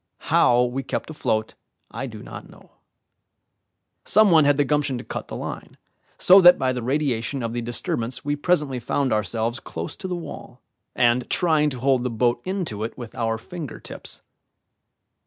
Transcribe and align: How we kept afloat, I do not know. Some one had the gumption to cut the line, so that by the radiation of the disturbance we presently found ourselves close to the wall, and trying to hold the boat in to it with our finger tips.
How 0.31 0.63
we 0.63 0.81
kept 0.81 1.11
afloat, 1.11 1.53
I 1.91 2.07
do 2.07 2.23
not 2.23 2.49
know. 2.49 2.71
Some 4.03 4.31
one 4.31 4.45
had 4.45 4.57
the 4.57 4.65
gumption 4.65 4.97
to 4.97 5.03
cut 5.03 5.27
the 5.27 5.35
line, 5.35 5.77
so 6.17 6.41
that 6.41 6.57
by 6.57 6.73
the 6.73 6.81
radiation 6.81 7.43
of 7.43 7.53
the 7.53 7.61
disturbance 7.61 8.25
we 8.25 8.35
presently 8.35 8.79
found 8.79 9.13
ourselves 9.13 9.59
close 9.59 9.95
to 9.97 10.07
the 10.07 10.15
wall, 10.15 10.59
and 10.95 11.29
trying 11.29 11.69
to 11.69 11.79
hold 11.79 12.03
the 12.03 12.09
boat 12.09 12.41
in 12.45 12.65
to 12.65 12.83
it 12.83 12.97
with 12.97 13.13
our 13.13 13.37
finger 13.37 13.79
tips. 13.79 14.23